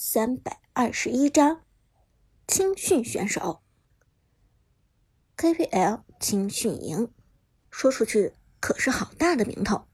[0.00, 1.62] 三百二十一章
[2.46, 3.62] 青训选手。
[5.36, 7.10] KPL 青训营，
[7.68, 9.88] 说出去可是好大的名头。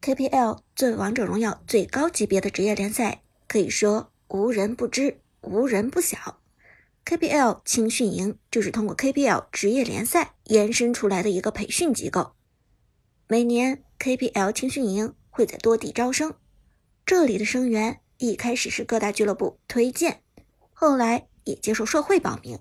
[0.00, 6.40] KPL 作为王者荣耀最高级别的职业联赛，可以说无人不知，无人不晓。
[7.04, 12.36] KPL 青训营就是通过 KPL 职业联赛延伸出来的一个培训机构。
[13.26, 16.36] 每年 KPL 青训营会在多地招生，
[17.04, 20.20] 这里的生源一开始是各大俱乐部推荐，
[20.72, 22.58] 后来也接受社会报名。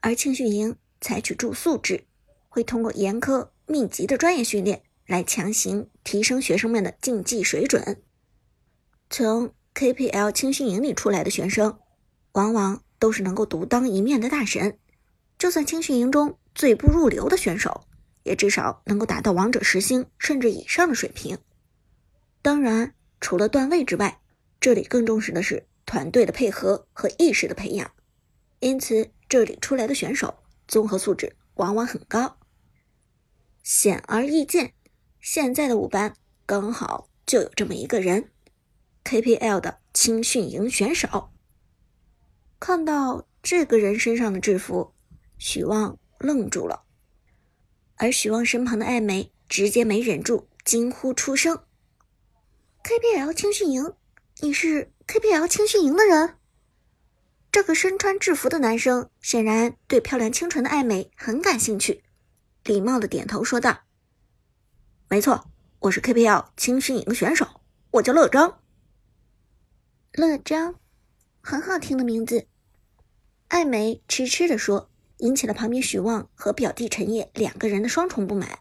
[0.00, 2.04] 而青训营采取住宿制，
[2.48, 8.02] 会通过严苛密集的专业训练来强行提升学生们的竞技水准。
[9.08, 11.78] 从 KPL 青训营里出来的学生，
[12.32, 14.78] 往往都是能够独当一面的大神。
[15.38, 17.86] 就算青训营中最不入流的选手。
[18.24, 21.36] 也至少能够达到王者十星甚至以上的水平。
[22.40, 24.18] 当然，除了段位之外，
[24.64, 27.92] 这里更重视的是团队的配合和意识的培养。
[28.60, 32.38] 因此，这里出来的选手综合素质往往很高。
[33.62, 34.72] 显而易见，
[35.20, 36.16] 现在的五班
[36.46, 38.30] 刚好就有这么一个人
[39.04, 41.28] ，KPL 的青训营选手。
[42.58, 44.94] 看到这个人身上的制服，
[45.36, 46.84] 许旺愣住了。
[47.96, 51.64] 而许旺身旁的艾美直接没忍住，惊呼出声
[52.82, 53.92] ：“KPL 青训营，
[54.40, 56.36] 你是 KPL 青训营的人？”
[57.52, 62.02] 这个身穿制服的男生显然对漂亮清纯的艾美很感兴趣，
[62.64, 63.80] 礼貌的点头说道
[65.08, 67.60] ：“没错，我是 KPL 青训营的选手，
[67.92, 68.60] 我叫乐章。”
[70.14, 70.74] 乐章，
[71.40, 72.46] 很好听的名字。
[73.48, 74.90] 艾美痴痴的说。
[75.18, 78.58] 引起了旁边许旺和表弟陈烨两个人的双重不满。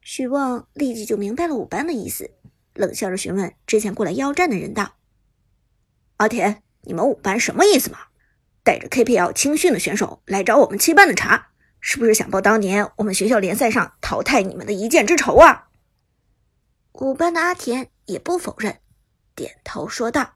[0.00, 2.32] 许旺立即就明白了五班的意思，
[2.74, 4.94] 冷笑着询问之前过来邀战的人道
[6.18, 7.98] ：“阿田，你们五班什么意思嘛？
[8.62, 11.48] 带着 KPL 青训的选手来找我们七班的茬，
[11.80, 15.68] 是不是想报当年我们学校联赛上淘汰你们的一箭之仇啊？”
[16.94, 18.78] 五班的阿田也不否认，
[19.34, 20.34] 点头说道：“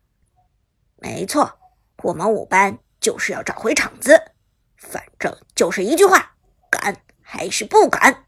[0.96, 1.58] 没错，
[2.02, 4.32] 我们五班就是要找回场子。”
[4.76, 6.36] 反正就是一句话，
[6.70, 8.24] 敢还是不敢？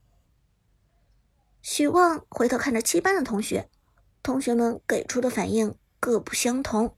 [1.63, 3.69] 许旺回头看着七班的同学，
[4.23, 6.97] 同学们给出的反应各不相同，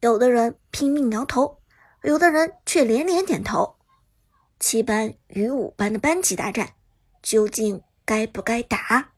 [0.00, 1.60] 有的人拼命摇头，
[2.02, 3.76] 有的人却连连点头。
[4.58, 6.74] 七班与五班的班级大战，
[7.22, 9.12] 究竟该不该打？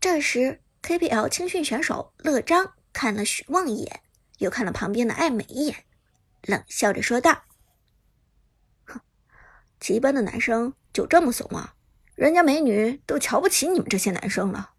[0.00, 4.02] 这时，KPL 青训选手乐章看了许旺一眼，
[4.38, 5.84] 又看了旁边的艾美一眼。
[6.42, 7.44] 冷笑着说道
[8.84, 9.00] ：“哼，
[9.78, 11.76] 七班的男生就这么怂啊？
[12.16, 14.70] 人家美女都瞧不起你们这些男生了。”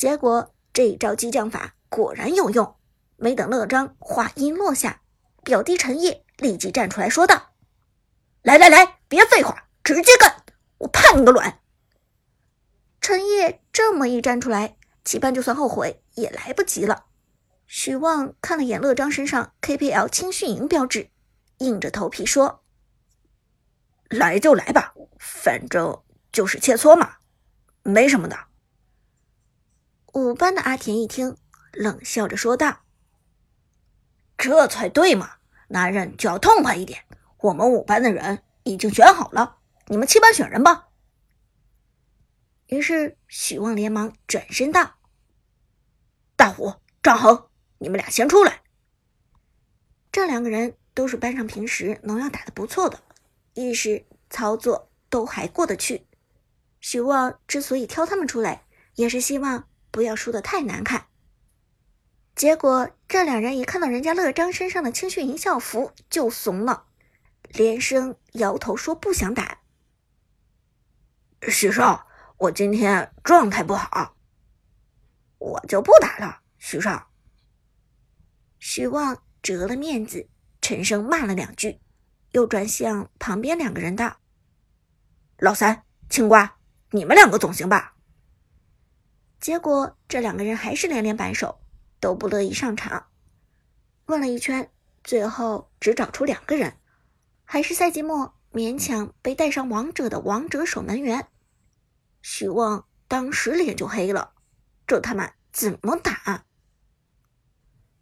[0.00, 2.74] 结果这一招激将法果然有用。
[3.18, 5.02] 没等乐章话音落下，
[5.44, 7.50] 表弟陈烨立即站出来说道
[8.40, 10.42] ：“来来来，别废话，直接干！
[10.78, 11.60] 我怕你个卵！”
[13.02, 17.04] 陈烨这么一站出来，七班就算后悔也来不及了。
[17.66, 21.10] 许旺看了眼乐章身上 KPL 青训营标志，
[21.58, 22.64] 硬着头皮说
[24.08, 26.00] ：“来就来吧，反正
[26.32, 27.16] 就是切磋嘛，
[27.82, 28.44] 没什么的。”
[30.12, 31.36] 五班的阿田一听，
[31.72, 32.80] 冷笑着说道
[34.36, 35.36] ：“这才对嘛，
[35.68, 37.04] 男人就要痛快一点。
[37.38, 40.88] 我们五班的人已经选好了，你们七班选人吧。”
[42.66, 44.94] 于是许旺连忙转身道
[46.36, 47.46] ：“大虎，张恒。”
[47.82, 48.60] 你们俩先出来。
[50.12, 53.00] 这两个人都是班上平时农药打的不错的，
[53.54, 56.06] 意识操作都还过得去。
[56.78, 58.66] 许旺之所以挑他们出来，
[58.96, 61.06] 也是希望不要输得太难看。
[62.34, 66.86] 结果这两人一看到人家乐章身上的青训营校服就怂了，
[67.48, 69.58] 连声摇头说不想打。
[71.48, 72.06] 许少，
[72.38, 74.14] 我今天状态不好，
[75.38, 76.40] 我就不打了。
[76.58, 77.10] 许少。
[78.58, 80.28] 许旺折了面子，
[80.60, 81.80] 沉声骂了两句，
[82.32, 84.18] 又转向旁边两个人道
[85.38, 86.58] ：“老三、青瓜，
[86.90, 87.89] 你们两个总行吧？”
[89.40, 91.60] 结果这两个人还是连连摆手，
[91.98, 93.06] 都不乐意上场。
[94.06, 94.70] 问了一圈，
[95.02, 96.76] 最后只找出两个人，
[97.44, 101.28] 还是赛季末勉强被带上王者的王者守门员。
[102.20, 104.32] 许旺当时脸就黑了，
[104.86, 106.44] 这他妈怎么打？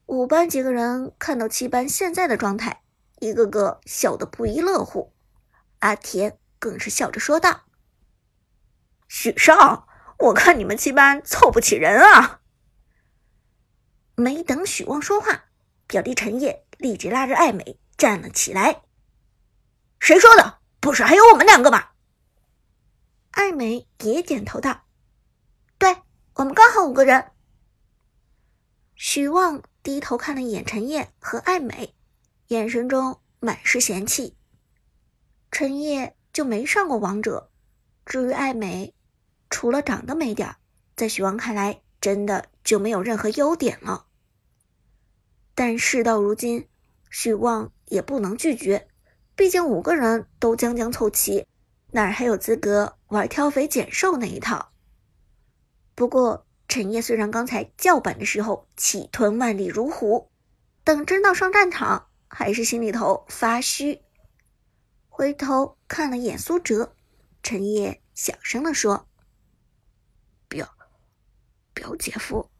[0.06, 2.82] 五班几个人看到七班现在的状态，
[3.20, 5.12] 一个个笑得不亦乐乎。
[5.80, 7.64] 阿田更是笑着说道
[9.06, 9.87] ：“许少，
[10.18, 12.40] 我看你们七班凑不起人啊。”
[14.14, 15.44] 没等许旺说话，
[15.86, 18.82] 表弟陈烨立即拉着艾美站了起来。
[20.00, 20.58] 谁说的？
[20.80, 21.88] 不是还有我们两个吗？
[23.32, 24.86] 艾美也点头道
[25.78, 26.02] ：“对，
[26.34, 27.32] 我们刚好五个人。”
[28.94, 31.94] 许旺低头看了一眼陈烨和艾美，
[32.48, 34.36] 眼神中满是嫌弃。
[35.50, 37.50] 陈烨就没上过王者，
[38.04, 38.94] 至于艾美，
[39.50, 40.56] 除了长得美点，
[40.96, 44.06] 在许旺看来，真的就没有任何优点了。
[45.54, 46.68] 但事到如今，
[47.10, 48.88] 许旺也不能拒绝，
[49.34, 51.46] 毕竟五个人都将将凑齐，
[51.92, 54.72] 哪还有资格玩挑肥拣瘦那一套？
[55.94, 56.44] 不过。
[56.70, 60.30] 陈烨虽然刚才叫板的时候气吞万里如虎，
[60.84, 64.02] 等真到上战场，还是心里头发虚。
[65.08, 66.94] 回头看了眼苏哲，
[67.42, 69.07] 陈烨小声的说
[71.78, 72.50] ：“表姐夫，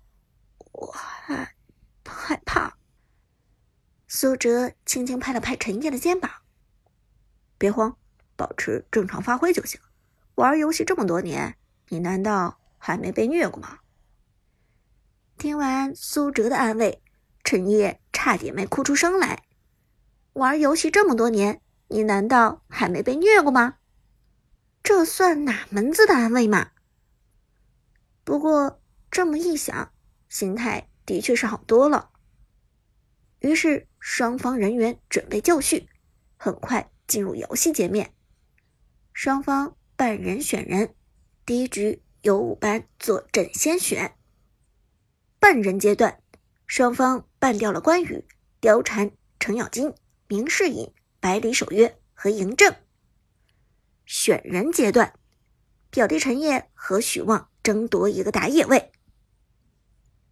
[0.70, 1.56] 我还
[2.06, 2.78] 害怕。”
[4.06, 6.30] 苏哲轻轻拍了拍陈烨的肩膀
[7.58, 7.98] ：“别慌，
[8.36, 9.80] 保持正常发挥就行。
[10.36, 13.80] 玩游戏这么多年，你难道还没被虐过吗？”
[15.36, 17.02] 听完苏哲的安慰，
[17.42, 19.42] 陈烨差点没哭出声来。
[20.34, 23.78] 玩游戏这么多年，你难道还没被虐过吗？
[24.82, 26.70] 这算哪门子的安慰嘛？
[28.24, 28.77] 不过
[29.10, 29.92] 这么一想，
[30.28, 32.10] 心态的确是好多了。
[33.40, 35.88] 于是双方人员准备就绪，
[36.36, 38.14] 很快进入游戏界面。
[39.12, 40.94] 双方半人选人，
[41.46, 44.14] 第一局由五班坐阵先选。
[45.40, 46.20] 半人阶段，
[46.66, 48.24] 双方办掉了关羽、
[48.60, 49.10] 貂蝉、
[49.40, 49.94] 程咬金、
[50.26, 52.74] 明世隐、百里守约和嬴政。
[54.04, 55.14] 选人阶段，
[55.90, 58.92] 表弟陈烨和许旺争夺一个打野位。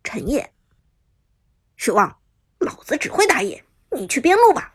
[0.07, 0.49] 陈烨，
[1.77, 2.21] 许旺，
[2.61, 4.73] 老子只会打野，你去边路吧。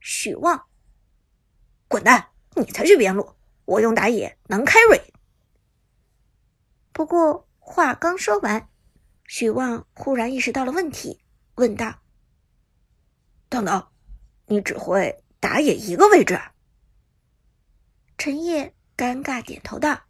[0.00, 0.66] 许旺，
[1.86, 5.00] 滚蛋，你才去边路，我用打野能开瑞。
[6.92, 7.46] 不过。
[7.70, 8.70] 话刚说完，
[9.26, 11.20] 许旺忽然意识到了问题，
[11.56, 12.00] 问道
[13.50, 13.88] ：“等等，
[14.46, 16.40] 你只会打野一个位置？”
[18.16, 20.00] 陈烨尴尬点头道：“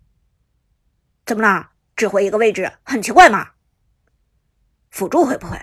[1.27, 1.73] 怎么了？
[1.97, 3.55] 只会一个位置很奇怪吗？
[4.91, 5.59] 辅助会不会？”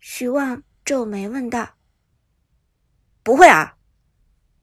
[0.00, 1.76] 许望皱眉问道
[3.22, 3.76] ：“不会啊。”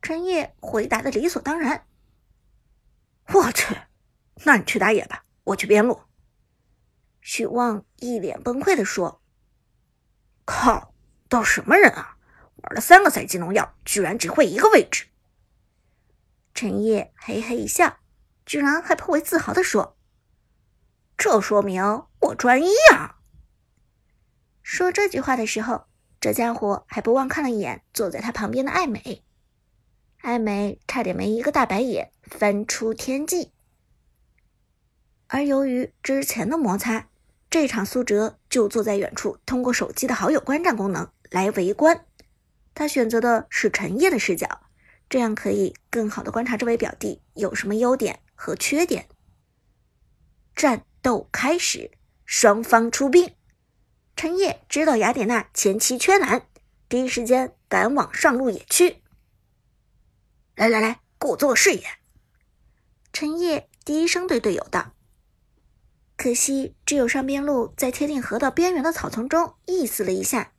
[0.01, 1.85] 陈烨回答的理所当然。
[3.33, 3.77] 我去，
[4.43, 5.25] 那你去打野吧。
[5.43, 6.01] 我去边路。
[7.21, 9.21] 许旺一脸崩溃的说
[10.43, 10.93] ：“靠，
[11.29, 12.17] 都什么人啊？
[12.55, 15.07] 玩了三个赛季农药，居然只会一个位置。”
[16.53, 17.99] 陈烨嘿嘿一笑，
[18.45, 19.97] 居然还颇为自豪的说
[21.21, 21.83] ：“这说明
[22.19, 23.19] 我专一啊！”
[24.63, 25.85] 说这句话的时候，
[26.19, 29.23] 这家伙还不忘看了一眼坐在他旁边的艾美。
[30.21, 33.51] 艾美差点没一个大白眼翻出天际。
[35.27, 37.07] 而由于之前的摩擦，
[37.51, 42.03] 这场苏哲就坐在远处，通过手机的好友观战功能来围观。
[42.73, 44.61] 他选择的是陈烨的视角，
[45.07, 49.07] 这样可以更好的观察这位表弟有什么优点和缺点。
[50.55, 51.91] 战斗开始，
[52.25, 53.33] 双方出兵。
[54.15, 56.45] 陈烨知道雅典娜前期缺蓝，
[56.87, 59.01] 第一时间赶往上路野区。
[60.55, 61.83] 来来来，给我做个视野。
[63.11, 64.93] 陈烨低声对队友道。
[66.15, 70.53] 可惜，只有上边路在贴近河道边缘的草丛中意思了一下，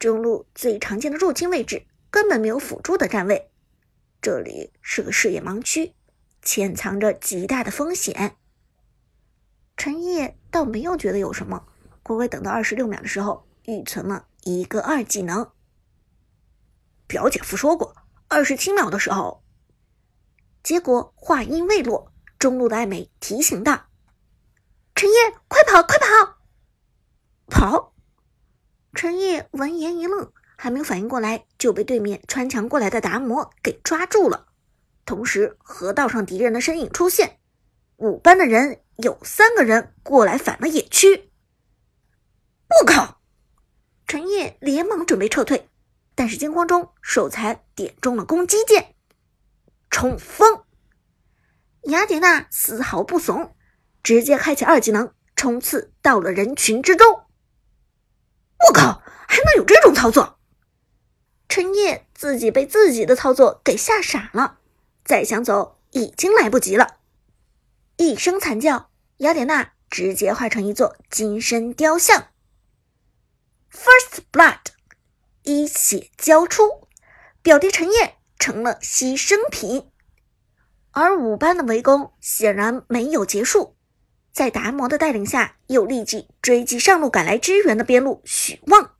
[0.00, 3.52] 中路最常见的入侵位置根本没有辅助的站位，
[4.20, 5.94] 这里是个视野盲区，
[6.42, 8.36] 潜藏着极大的风险。
[9.76, 11.66] 陈烨倒没有觉得有什么，
[12.02, 15.50] 乖乖等到二十六秒的时候预存了一个二技能。
[17.06, 17.94] 表姐夫说过，
[18.28, 19.42] 二十七秒的时候。
[20.62, 23.86] 结果话音未落，中路的艾美提醒道。
[24.94, 25.14] 陈烨，
[25.46, 26.38] 快跑，快跑！
[27.48, 27.92] 跑！
[28.94, 34.48] 陈烨闻言一愣，还没有反应过来，就被对面穿墙过来的达摩给抓住了。
[35.04, 37.38] 同时，河道上敌人的身影出现，
[37.96, 41.30] 五班的人有三个人过来反了野区。
[42.68, 43.20] 我靠！
[44.06, 45.68] 陈烨连忙准备撤退，
[46.14, 48.94] 但是惊慌中手残点中了攻击键，
[49.90, 50.64] 冲锋！
[51.84, 53.54] 雅典娜丝毫不怂。
[54.02, 57.24] 直接开启二技能，冲刺到了人群之中。
[58.68, 60.38] 我靠，还能有这种操作？
[61.48, 64.58] 陈烨自己被自己的操作给吓傻了，
[65.04, 66.98] 再想走已经来不及了。
[67.96, 72.28] 一声惨叫，雅典娜直接化成一座金身雕像。
[73.70, 74.60] First blood，
[75.42, 76.88] 一血交出，
[77.42, 79.90] 表弟陈烨成了牺牲品。
[80.90, 83.76] 而五班的围攻显然没有结束，
[84.32, 88.94] 在达摩的带领下，又立即追击上路赶来支援的边路许旺。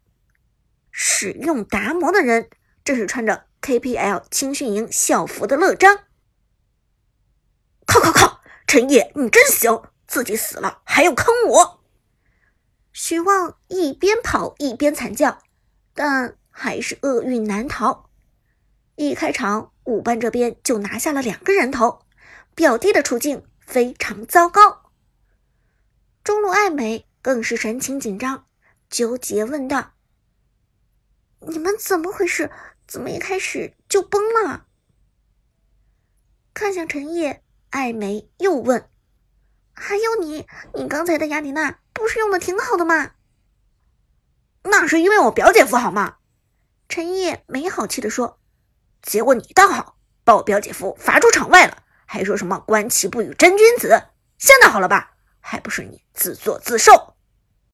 [0.90, 2.48] 使用达摩的人
[2.82, 6.04] 正是穿着 KPL 青训营校服的乐章。
[7.86, 8.35] 靠靠靠！
[8.66, 11.84] 陈烨，你真行，自己死了还要坑我！
[12.92, 15.38] 徐旺一边跑一边惨叫，
[15.94, 18.10] 但还是厄运难逃。
[18.96, 22.00] 一开场，五班这边就拿下了两个人头，
[22.54, 24.90] 表弟的处境非常糟糕。
[26.24, 28.46] 中路爱美更是神情紧张，
[28.90, 29.92] 纠结问道
[31.46, 32.50] ：“你们怎么回事？
[32.88, 34.66] 怎么一开始就崩了？”
[36.52, 37.44] 看向陈烨。
[37.70, 38.88] 艾梅又问
[39.74, 43.12] ：“还有你，你刚才的雅典娜不是用的挺好的吗
[44.64, 46.16] ？”“那是因为我表姐夫好吗？”
[46.88, 48.40] 陈烨没好气的说。
[49.02, 54.04] “结果你倒好，把我表姐夫罚出场外了，还说什么观棋不语真君子。
[54.38, 55.16] 现在好了吧？
[55.40, 57.15] 还不是你自作自受。”